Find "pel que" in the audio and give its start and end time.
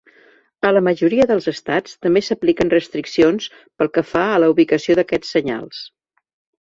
3.79-4.05